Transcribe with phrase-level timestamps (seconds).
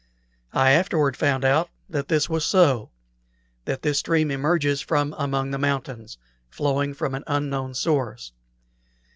[0.55, 2.89] I afterward found out that this was so
[3.65, 6.17] that this stream emerges from among the mountains,
[6.49, 8.31] flowing from an unknown source.